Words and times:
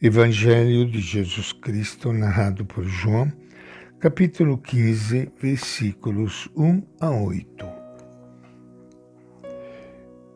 Evangelho 0.00 0.84
de 0.84 1.00
Jesus 1.00 1.54
Cristo, 1.54 2.12
narrado 2.12 2.66
por 2.66 2.84
João, 2.84 3.32
capítulo 3.98 4.58
15, 4.58 5.32
versículos 5.40 6.50
1 6.54 6.82
a 7.00 7.10
8. 7.12 7.66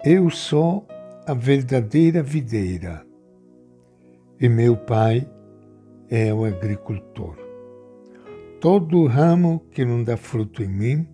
Eu 0.02 0.30
sou 0.30 0.88
a 1.26 1.34
verdadeira 1.34 2.22
videira 2.22 3.04
e 4.40 4.48
meu 4.48 4.78
pai 4.78 5.28
é 6.08 6.32
o 6.32 6.46
agricultor. 6.46 7.36
Todo 8.62 9.06
ramo 9.06 9.60
que 9.72 9.84
não 9.84 10.02
dá 10.02 10.16
fruto 10.16 10.62
em 10.62 10.68
mim, 10.68 11.06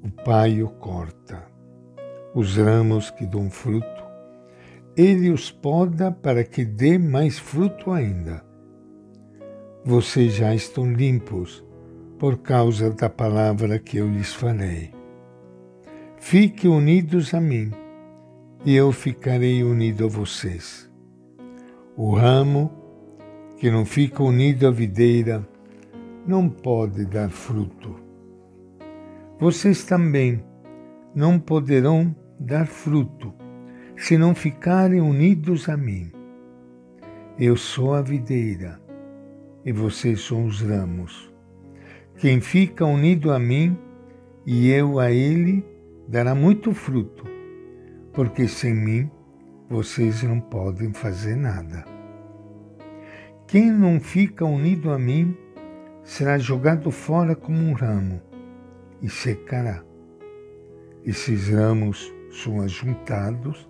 o 0.00 0.08
pai 0.22 0.62
o 0.62 0.68
corta. 0.68 1.44
Os 2.36 2.56
ramos 2.56 3.10
que 3.10 3.26
dão 3.26 3.50
fruto, 3.50 3.93
ele 4.96 5.30
os 5.30 5.50
poda 5.50 6.12
para 6.12 6.44
que 6.44 6.64
dê 6.64 6.98
mais 6.98 7.38
fruto 7.38 7.90
ainda. 7.90 8.44
Vocês 9.84 10.34
já 10.34 10.54
estão 10.54 10.92
limpos 10.92 11.64
por 12.18 12.38
causa 12.38 12.90
da 12.90 13.10
palavra 13.10 13.78
que 13.78 13.96
eu 13.96 14.08
lhes 14.08 14.32
falei. 14.32 14.92
Fiquem 16.18 16.70
unidos 16.70 17.34
a 17.34 17.40
mim, 17.40 17.72
e 18.64 18.74
eu 18.74 18.92
ficarei 18.92 19.62
unido 19.64 20.04
a 20.04 20.08
vocês. 20.08 20.88
O 21.96 22.14
ramo 22.14 22.70
que 23.58 23.70
não 23.70 23.84
fica 23.84 24.22
unido 24.22 24.66
à 24.66 24.70
videira 24.70 25.46
não 26.26 26.48
pode 26.48 27.04
dar 27.04 27.30
fruto. 27.30 27.96
Vocês 29.38 29.84
também 29.84 30.42
não 31.14 31.38
poderão 31.38 32.14
dar 32.38 32.66
fruto 32.66 33.34
se 33.96 34.18
não 34.18 34.34
ficarem 34.34 35.00
unidos 35.00 35.68
a 35.68 35.76
mim. 35.76 36.10
Eu 37.38 37.56
sou 37.56 37.94
a 37.94 38.02
videira 38.02 38.80
e 39.64 39.72
vocês 39.72 40.20
são 40.20 40.44
os 40.46 40.60
ramos. 40.60 41.32
Quem 42.16 42.40
fica 42.40 42.84
unido 42.84 43.32
a 43.32 43.38
mim 43.38 43.76
e 44.44 44.70
eu 44.70 44.98
a 44.98 45.10
ele 45.10 45.64
dará 46.08 46.34
muito 46.34 46.74
fruto, 46.74 47.24
porque 48.12 48.46
sem 48.46 48.74
mim 48.74 49.10
vocês 49.68 50.22
não 50.22 50.40
podem 50.40 50.92
fazer 50.92 51.36
nada. 51.36 51.84
Quem 53.46 53.70
não 53.70 54.00
fica 54.00 54.44
unido 54.44 54.90
a 54.90 54.98
mim 54.98 55.36
será 56.02 56.36
jogado 56.36 56.90
fora 56.90 57.34
como 57.34 57.58
um 57.58 57.72
ramo 57.72 58.20
e 59.00 59.08
secará. 59.08 59.82
Esses 61.04 61.48
ramos 61.48 62.12
são 62.30 62.60
ajuntados 62.60 63.68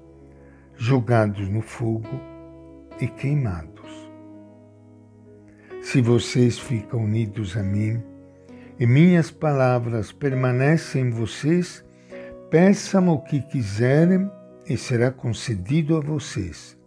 jogados 0.77 1.49
no 1.49 1.61
fogo 1.61 2.21
e 3.01 3.07
queimados. 3.07 3.75
Se 5.83 6.01
vocês 6.01 6.59
ficam 6.59 7.05
unidos 7.05 7.57
a 7.57 7.63
mim 7.63 8.03
e 8.79 8.87
minhas 8.87 9.31
palavras 9.31 10.13
permanecem 10.13 11.07
em 11.07 11.11
vocês, 11.11 11.85
peçam 12.51 13.09
o 13.09 13.21
que 13.21 13.41
quiserem 13.43 14.31
e 14.69 14.77
será 14.77 15.11
concedido 15.11 15.97
a 15.97 16.01
vocês. 16.01 16.79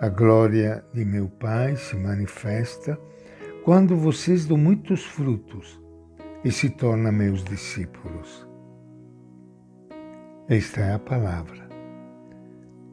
A 0.00 0.08
glória 0.08 0.84
de 0.92 1.04
meu 1.04 1.28
Pai 1.28 1.76
se 1.76 1.96
manifesta 1.96 2.98
quando 3.64 3.96
vocês 3.96 4.46
dão 4.46 4.56
muitos 4.56 5.04
frutos 5.04 5.80
e 6.44 6.52
se 6.52 6.70
tornam 6.70 7.10
meus 7.10 7.42
discípulos. 7.42 8.46
Esta 10.48 10.80
é 10.80 10.94
a 10.94 10.98
palavra 10.98 11.67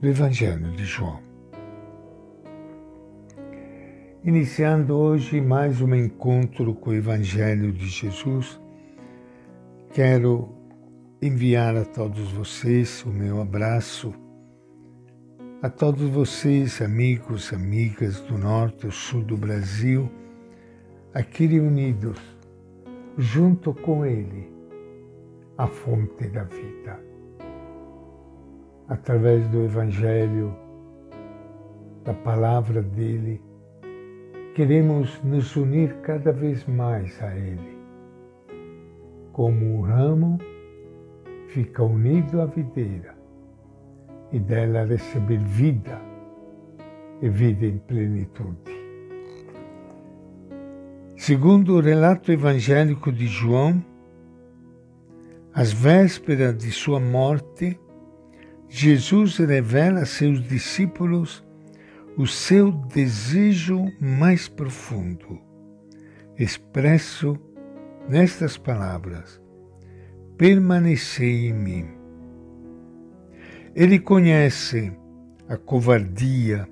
do 0.05 0.09
Evangelho 0.09 0.71
de 0.73 0.85
João. 0.85 1.19
Iniciando 4.23 4.95
hoje 4.95 5.41
mais 5.41 5.81
um 5.81 5.95
encontro 5.95 6.75
com 6.75 6.91
o 6.91 6.93
Evangelho 6.93 7.71
de 7.71 7.87
Jesus, 7.87 8.61
quero 9.91 10.53
enviar 11.19 11.75
a 11.75 11.83
todos 11.83 12.31
vocês 12.33 13.03
o 13.03 13.09
meu 13.09 13.41
abraço, 13.41 14.13
a 15.63 15.71
todos 15.71 16.07
vocês, 16.07 16.83
amigos, 16.83 17.51
amigas 17.51 18.21
do 18.21 18.37
norte 18.37 18.85
e 18.85 18.91
sul 18.91 19.23
do 19.23 19.35
Brasil, 19.35 20.07
aqui 21.15 21.47
reunidos, 21.47 22.19
junto 23.17 23.73
com 23.73 24.05
Ele, 24.05 24.53
a 25.57 25.65
fonte 25.65 26.27
da 26.27 26.43
vida 26.43 27.14
através 28.87 29.47
do 29.47 29.63
Evangelho, 29.63 30.55
da 32.03 32.13
palavra 32.13 32.81
dele, 32.81 33.41
queremos 34.53 35.21
nos 35.23 35.55
unir 35.55 35.95
cada 36.01 36.31
vez 36.31 36.65
mais 36.65 37.21
a 37.21 37.35
Ele. 37.35 37.75
Como 39.33 39.79
o 39.79 39.81
ramo 39.81 40.37
fica 41.47 41.83
unido 41.83 42.41
à 42.41 42.45
videira 42.45 43.15
e 44.31 44.39
dela 44.39 44.85
receber 44.85 45.39
vida 45.39 45.99
e 47.21 47.29
vida 47.29 47.65
em 47.65 47.77
plenitude. 47.79 48.75
Segundo 51.17 51.75
o 51.75 51.79
relato 51.79 52.31
evangélico 52.31 53.11
de 53.11 53.25
João, 53.25 53.83
às 55.53 55.71
vésperas 55.71 56.55
de 56.57 56.71
sua 56.71 56.99
morte, 56.99 57.79
Jesus 58.67 59.37
revela 59.37 60.01
a 60.01 60.05
seus 60.05 60.41
discípulos 60.47 61.45
o 62.17 62.25
seu 62.25 62.71
desejo 62.71 63.85
mais 63.99 64.47
profundo, 64.47 65.39
expresso 66.37 67.37
nestas 68.09 68.57
palavras: 68.57 69.41
permanecei 70.37 71.49
em 71.49 71.53
mim. 71.53 71.87
Ele 73.75 73.99
conhece 73.99 74.93
a 75.49 75.57
covardia 75.57 76.67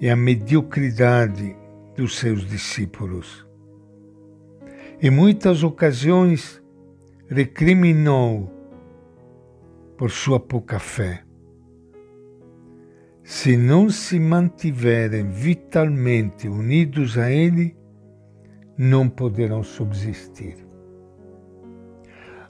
e 0.00 0.08
a 0.08 0.16
mediocridade 0.16 1.56
dos 1.96 2.18
seus 2.18 2.48
discípulos. 2.48 3.46
Em 5.02 5.10
muitas 5.10 5.62
ocasiões, 5.62 6.62
recriminou 7.28 8.57
por 9.98 10.12
sua 10.12 10.38
pouca 10.38 10.78
fé. 10.78 11.24
Se 13.24 13.56
não 13.56 13.90
se 13.90 14.18
mantiverem 14.18 15.28
vitalmente 15.28 16.48
unidos 16.48 17.18
a 17.18 17.30
Ele, 17.30 17.76
não 18.78 19.08
poderão 19.08 19.62
subsistir. 19.62 20.56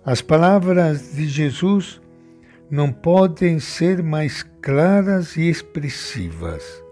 As 0.05 0.21
palavras 0.21 1.15
de 1.15 1.27
Jesus 1.27 2.01
não 2.71 2.93
podem 2.93 3.59
ser 3.59 4.03
mais 4.03 4.43
claras 4.61 5.37
e 5.37 5.49
expressivas. 5.49 6.85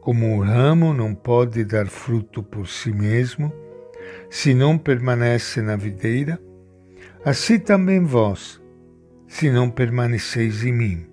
Como 0.00 0.36
o 0.36 0.42
ramo 0.42 0.92
não 0.92 1.14
pode 1.14 1.64
dar 1.64 1.86
fruto 1.86 2.42
por 2.42 2.66
si 2.66 2.92
mesmo, 2.92 3.52
se 4.28 4.52
não 4.52 4.76
permanece 4.76 5.62
na 5.62 5.76
videira, 5.76 6.40
assim 7.24 7.58
também 7.58 8.04
vós, 8.04 8.57
se 9.28 9.50
não 9.50 9.70
permaneceis 9.70 10.64
em 10.64 10.72
mim. 10.72 11.06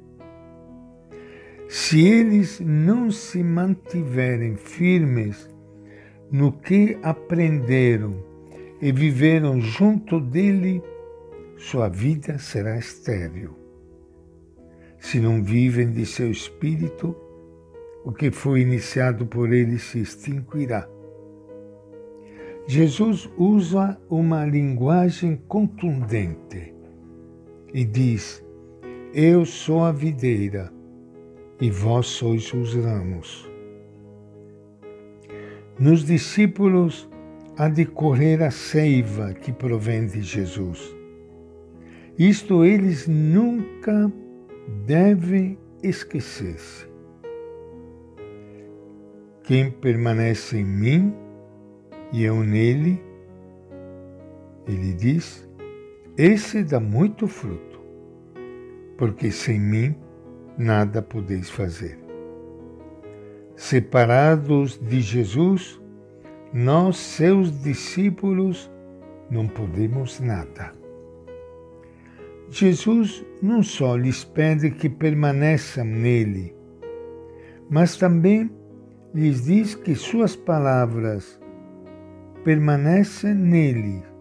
Se 1.67 2.07
eles 2.07 2.61
não 2.61 3.11
se 3.11 3.43
mantiverem 3.43 4.55
firmes 4.55 5.49
no 6.31 6.51
que 6.53 6.97
aprenderam 7.03 8.23
e 8.81 8.91
viveram 8.91 9.59
junto 9.59 10.19
dele, 10.19 10.81
sua 11.57 11.89
vida 11.89 12.37
será 12.37 12.77
estéril. 12.77 13.53
Se 14.97 15.19
não 15.19 15.43
vivem 15.43 15.91
de 15.91 16.05
seu 16.05 16.31
espírito, 16.31 17.15
o 18.05 18.11
que 18.11 18.31
foi 18.31 18.61
iniciado 18.61 19.25
por 19.25 19.51
ele 19.51 19.77
se 19.77 20.00
extinguirá. 20.00 20.88
Jesus 22.68 23.29
usa 23.38 24.00
uma 24.09 24.45
linguagem 24.45 25.35
contundente 25.47 26.75
e 27.75 27.83
diz: 27.83 28.42
Eu 29.13 29.45
sou 29.45 29.83
a 29.83 29.92
videira 29.92 30.72
e 31.60 31.69
vós 31.69 32.07
sois 32.07 32.54
os 32.54 32.74
ramos. 32.74 33.51
Nos 35.77 36.06
discípulos 36.06 37.10
há 37.57 37.68
de 37.68 37.86
correr 37.86 38.42
a 38.42 38.50
seiva 38.50 39.33
que 39.33 39.51
provém 39.51 40.07
de 40.07 40.22
Jesus. 40.22 40.95
Isto 42.18 42.63
eles 42.63 43.10
nunca 43.10 44.10
devem 44.86 45.57
esquecer-se. 45.83 46.88
Quem 49.44 49.69
permanece 49.69 50.60
em 50.60 50.63
mim 50.63 51.13
e 52.13 52.24
eu 52.24 52.42
nele, 52.42 53.04
ele 54.66 54.94
diz, 54.94 55.44
esse 56.17 56.63
dá 56.63 56.79
muito 56.79 57.27
fruto, 57.27 57.81
porque 58.97 59.29
sem 59.29 59.59
mim 59.59 59.95
nada 60.57 61.01
podeis 61.01 61.50
fazer. 61.50 62.00
Separados 63.53 64.77
de 64.77 65.01
Jesus, 65.01 65.81
nós, 66.53 66.95
seus 66.95 67.62
discípulos, 67.62 68.71
não 69.29 69.45
podemos 69.45 70.21
nada. 70.21 70.71
Jesus 72.50 73.25
não 73.41 73.61
só 73.61 73.97
lhes 73.97 74.23
pede 74.23 74.71
que 74.71 74.88
permaneçam 74.88 75.83
nele, 75.83 76.56
mas 77.69 77.97
também 77.97 78.50
lhes 79.13 79.44
diz 79.44 79.75
que 79.75 79.94
suas 79.95 80.33
palavras 80.33 81.41
permanecem 82.45 83.33
nele 83.33 84.14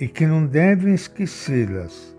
e 0.00 0.08
que 0.08 0.26
não 0.26 0.46
devem 0.46 0.94
esquecê-las, 0.94 2.16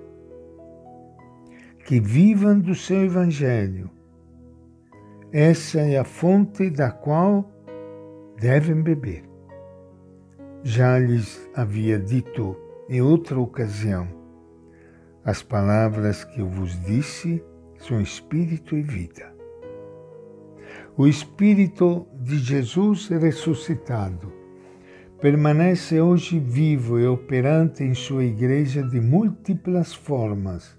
que 1.83 1.99
vivam 1.99 2.59
do 2.59 2.75
seu 2.75 3.03
Evangelho. 3.03 3.89
Essa 5.33 5.79
é 5.79 5.97
a 5.97 6.03
fonte 6.03 6.69
da 6.69 6.91
qual 6.91 7.51
devem 8.39 8.83
beber. 8.83 9.23
Já 10.63 10.99
lhes 10.99 11.49
havia 11.55 11.97
dito 11.97 12.55
em 12.87 13.01
outra 13.01 13.39
ocasião: 13.39 14.07
as 15.25 15.41
palavras 15.41 16.23
que 16.23 16.39
eu 16.39 16.47
vos 16.47 16.79
disse 16.85 17.43
são 17.79 17.99
espírito 17.99 18.77
e 18.77 18.83
vida. 18.83 19.31
O 20.95 21.07
Espírito 21.07 22.05
de 22.13 22.37
Jesus 22.37 23.07
ressuscitado 23.07 24.40
permanece 25.21 26.01
hoje 26.01 26.39
vivo 26.39 26.99
e 26.99 27.05
operante 27.05 27.83
em 27.83 27.93
sua 27.93 28.25
igreja 28.25 28.81
de 28.81 28.99
múltiplas 28.99 29.93
formas, 29.93 30.75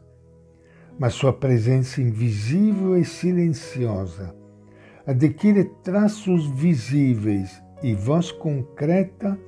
mas 0.98 1.14
sua 1.14 1.32
presença 1.32 2.02
invisível 2.02 2.98
e 2.98 3.04
silenciosa 3.04 4.34
adquire 5.06 5.64
traços 5.82 6.46
visíveis 6.46 7.62
e 7.82 7.94
voz 7.94 8.30
concreta 8.30 9.38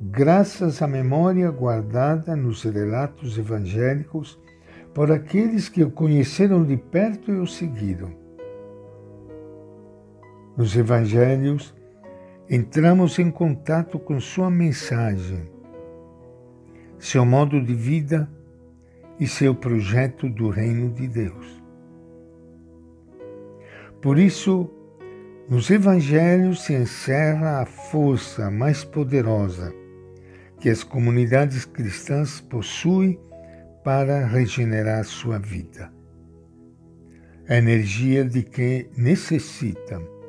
graças 0.00 0.80
à 0.82 0.86
memória 0.86 1.50
guardada 1.50 2.36
nos 2.36 2.62
relatos 2.62 3.38
evangélicos 3.38 4.38
por 4.94 5.12
aqueles 5.12 5.68
que 5.68 5.82
o 5.82 5.90
conheceram 5.90 6.64
de 6.64 6.76
perto 6.76 7.30
e 7.30 7.38
o 7.38 7.46
seguiram. 7.46 8.10
Nos 10.56 10.76
evangelhos, 10.76 11.74
entramos 12.52 13.16
em 13.20 13.30
contato 13.30 13.96
com 13.96 14.18
sua 14.18 14.50
mensagem, 14.50 15.48
seu 16.98 17.24
modo 17.24 17.62
de 17.62 17.72
vida 17.72 18.28
e 19.20 19.26
seu 19.28 19.54
projeto 19.54 20.28
do 20.28 20.48
reino 20.48 20.90
de 20.90 21.06
Deus. 21.06 21.62
Por 24.02 24.18
isso, 24.18 24.68
nos 25.48 25.70
evangelhos 25.70 26.64
se 26.64 26.74
encerra 26.74 27.60
a 27.60 27.66
força 27.66 28.50
mais 28.50 28.82
poderosa 28.82 29.72
que 30.58 30.68
as 30.68 30.82
comunidades 30.82 31.64
cristãs 31.64 32.40
possuem 32.40 33.16
para 33.84 34.26
regenerar 34.26 35.04
sua 35.04 35.38
vida. 35.38 35.92
A 37.48 37.56
energia 37.56 38.24
de 38.24 38.42
que 38.42 38.90
necessitam 38.96 40.19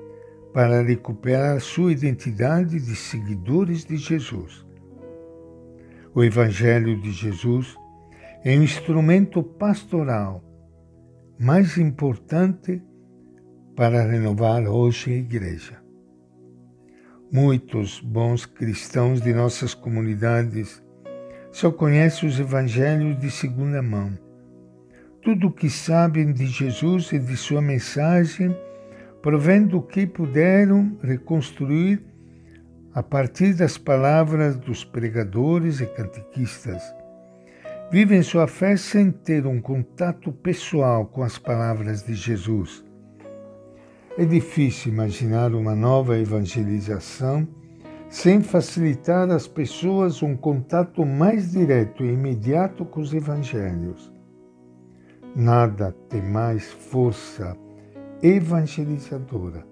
para 0.53 0.81
recuperar 0.81 1.59
sua 1.61 1.91
identidade 1.91 2.79
de 2.79 2.95
seguidores 2.95 3.85
de 3.85 3.97
Jesus. 3.97 4.65
O 6.13 6.23
Evangelho 6.23 6.99
de 7.01 7.11
Jesus 7.11 7.75
é 8.43 8.57
o 8.57 8.63
instrumento 8.63 9.41
pastoral 9.41 10.43
mais 11.39 11.77
importante 11.77 12.81
para 13.75 14.03
renovar 14.03 14.67
hoje 14.67 15.11
a 15.11 15.17
Igreja. 15.17 15.81
Muitos 17.31 18.01
bons 18.01 18.45
cristãos 18.45 19.21
de 19.21 19.33
nossas 19.33 19.73
comunidades 19.73 20.83
só 21.51 21.71
conhecem 21.71 22.27
os 22.27 22.39
evangelhos 22.39 23.17
de 23.19 23.31
segunda 23.31 23.81
mão. 23.81 24.17
Tudo 25.21 25.47
o 25.47 25.51
que 25.51 25.69
sabem 25.69 26.33
de 26.33 26.45
Jesus 26.47 27.11
e 27.13 27.19
de 27.19 27.37
sua 27.37 27.61
mensagem 27.61 28.55
provém 29.21 29.65
do 29.65 29.81
que 29.81 30.05
puderam 30.07 30.97
reconstruir 31.01 32.03
a 32.93 33.01
partir 33.01 33.53
das 33.53 33.77
palavras 33.77 34.57
dos 34.57 34.83
pregadores 34.83 35.79
e 35.79 35.85
catequistas. 35.85 36.81
Vivem 37.91 38.21
sua 38.21 38.47
fé 38.47 38.75
sem 38.75 39.11
ter 39.11 39.45
um 39.45 39.61
contato 39.61 40.31
pessoal 40.31 41.05
com 41.05 41.23
as 41.23 41.37
palavras 41.37 42.03
de 42.03 42.13
Jesus 42.13 42.83
é 44.17 44.25
difícil 44.25 44.91
imaginar 44.91 45.55
uma 45.55 45.73
nova 45.73 46.17
evangelização 46.17 47.47
sem 48.09 48.41
facilitar 48.41 49.29
às 49.31 49.47
pessoas 49.47 50.21
um 50.21 50.35
contato 50.35 51.05
mais 51.05 51.51
direto 51.51 52.03
e 52.03 52.11
imediato 52.11 52.83
com 52.83 52.99
os 52.99 53.13
evangelhos. 53.13 54.11
Nada 55.33 55.95
tem 56.09 56.21
mais 56.21 56.69
força 56.69 57.55
evangelizadora 58.23 59.65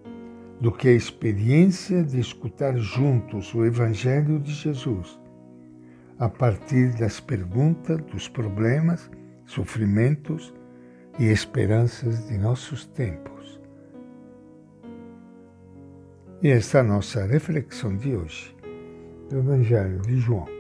do 0.60 0.72
que 0.72 0.90
a 0.90 0.94
experiência 0.94 2.04
de 2.04 2.20
escutar 2.20 2.76
juntos 2.78 3.54
o 3.54 3.64
Evangelho 3.64 4.40
de 4.40 4.52
Jesus, 4.52 5.20
a 6.18 6.28
partir 6.28 6.94
das 6.98 7.20
perguntas, 7.20 7.98
dos 8.12 8.28
problemas, 8.28 9.10
sofrimentos 9.46 10.54
e 11.18 11.26
esperanças 11.26 12.28
de 12.28 12.38
nossos 12.38 12.86
tempos. 12.86 13.60
E 16.42 16.50
esta 16.50 16.80
é 16.80 16.82
a 16.82 16.84
nossa 16.84 17.26
reflexão 17.26 17.96
de 17.96 18.16
hoje 18.16 18.56
do 19.30 19.38
Evangelho 19.38 20.02
de 20.02 20.18
João. 20.18 20.59